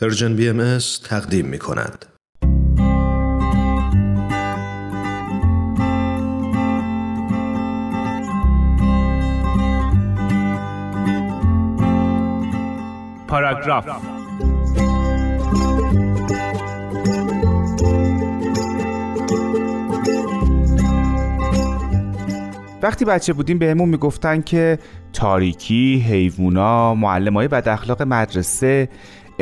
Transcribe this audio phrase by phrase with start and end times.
[0.00, 2.06] پرژن بی ام تقدیم می کند.
[13.28, 13.86] پاراگراف
[22.82, 24.78] وقتی بچه بودیم بهمون می‌گفتن که
[25.12, 28.88] تاریکی، حیوونا، معلمای بد اخلاق مدرسه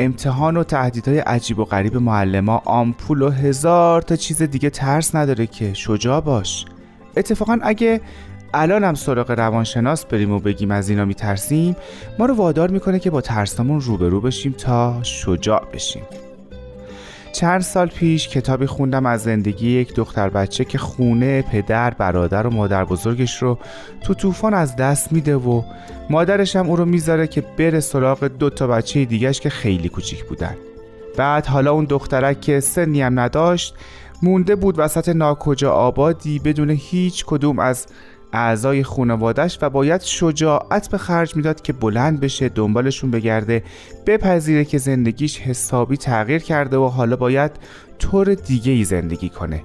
[0.01, 5.47] امتحان و تهدیدهای عجیب و غریب معلما آمپول و هزار تا چیز دیگه ترس نداره
[5.47, 6.65] که شجاع باش.
[7.17, 8.01] اتفاقا اگه
[8.53, 11.75] الان هم سراغ روانشناس بریم و بگیم از اینا میترسیم
[12.19, 16.03] ما رو وادار می‌کنه که با ترسامون روبرو بشیم تا شجاع بشیم.
[17.31, 22.49] چند سال پیش کتابی خوندم از زندگی یک دختر بچه که خونه پدر برادر و
[22.49, 23.57] مادر بزرگش رو
[24.01, 25.63] تو طوفان از دست میده و
[26.09, 30.25] مادرش هم او رو می‌ذاره که بره سراغ دو تا بچه دیگهش که خیلی کوچیک
[30.25, 30.55] بودن.
[31.17, 33.75] بعد حالا اون دخترک که سنی هم نداشت
[34.21, 37.87] مونده بود وسط ناکجا آبادی بدون هیچ کدوم از
[38.33, 43.63] اعضای خانوادش و باید شجاعت به خرج می‌داد که بلند بشه دنبالشون بگرده
[44.05, 47.51] بپذیره که زندگیش حسابی تغییر کرده و حالا باید
[47.99, 49.63] طور دیگه ای زندگی کنه.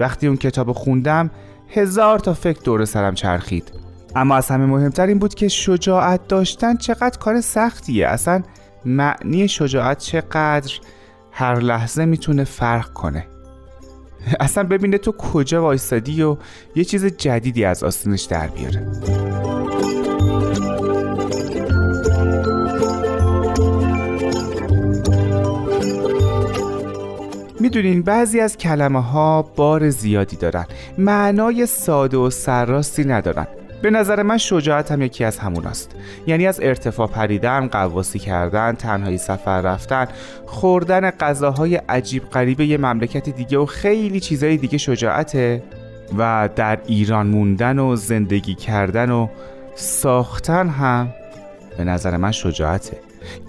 [0.00, 1.30] وقتی اون کتاب خوندم
[1.68, 3.72] هزار تا فکر دور سرم چرخید.
[4.16, 8.08] اما از همه مهمتر این بود که شجاعت داشتن چقدر کار سختیه.
[8.08, 8.42] اصلا
[8.84, 10.72] معنی شجاعت چقدر
[11.32, 13.26] هر لحظه می‌تونه فرق کنه.
[14.40, 16.36] اصلا ببینه تو کجا وایستادی و
[16.76, 18.86] یه چیز جدیدی از آستینش در بیاره.
[27.60, 30.66] می‌دونین بعضی از کلمه ها بار زیادی دارن.
[30.98, 33.46] معنای ساده و سرراستی ندارن.
[33.82, 35.96] به نظر من شجاعت هم یکی از همون است.
[36.26, 40.06] یعنی از ارتفاع پریدن قواسی کردن تنهایی سفر رفتن
[40.46, 45.62] خوردن غذاهای عجیب غریبه یه مملکت دیگه و خیلی چیزای دیگه شجاعته.
[46.18, 49.28] و در ایران موندن و زندگی کردن و
[49.74, 51.14] ساختن هم
[51.78, 52.96] به نظر من شجاعته.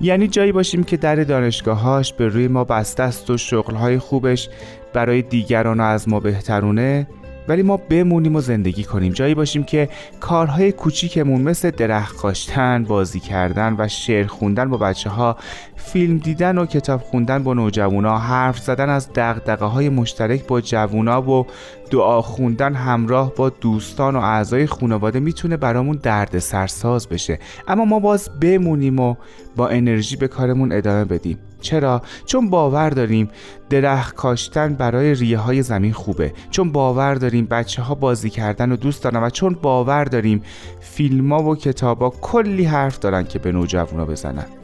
[0.02, 4.50] یعنی جایی باشیم که در دانشگاهاش به روی ما بسته است و شغلهای خوبش
[4.94, 7.08] برای دیگران از ما بهترونه
[7.48, 9.14] ولی ما بمونیم و زندگی کنیم.
[9.14, 9.90] جایی باشیم که
[10.20, 15.38] کارهای کوچیکمون مثل درخت کاشتن بازی کردن و شعر خوندن با بچه ها
[15.76, 21.30] فیلم دیدن و کتاب خوندن با نوجوانا حرف زدن از دقدقه های مشترک با جوونا
[21.30, 21.46] و
[21.92, 27.40] دعا خوندن همراه با دوستان و اعضای خانواده می‌تونه برامون درد سرساز بشه.
[27.68, 29.16] اما ما باز بمونیم و
[29.56, 31.38] با انرژی به کارمون ادامه بدیم.
[31.64, 33.30] چرا؟ چون باور داریم
[33.70, 38.76] درخت کاشتن برای ریه های زمین خوبه چون باور داریم بچه ها بازی کردن و
[38.76, 40.42] دوست دارن و چون باور داریم
[40.80, 44.63] فیلم ها و کتاب ها کلی حرف دارن که به نوجوانا بزنن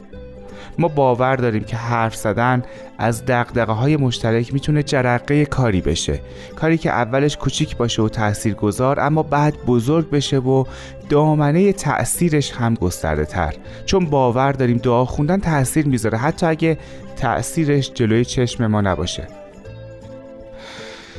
[0.78, 2.62] ما باور داریم که حرف زدن
[2.98, 6.20] از دقدقه های مشترک می‌تونه جرقه کاری بشه.
[6.56, 10.64] کاری که اولش کوچیک باشه و تأثیر گذار اما بعد بزرگ بشه و
[11.08, 13.54] دامنه تأثیرش هم گسترده تر
[13.86, 16.78] چون باور داریم دعا خوندن تأثیر می‌ذاره حتی اگه
[17.16, 19.26] تأثیرش جلوی چشم ما نباشه.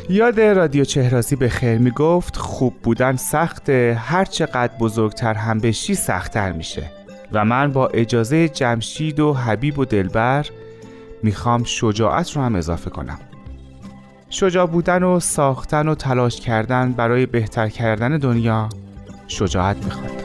[0.10, 6.52] یاد رادیو چهراسی به خیر می‌گفت خوب بودن سخته هر چقدر بزرگتر هم بشی سختتر
[6.52, 7.01] میشه.
[7.34, 10.46] و من با اجازه جمشید و حبیب و دلبر
[11.24, 13.20] می‌خوام شجاعت رو هم اضافه کنم.
[14.30, 18.70] شجاع بودن و ساختن و تلاش کردن برای بهتر کردن دنیا
[19.28, 20.21] شجاعت می‌خواد.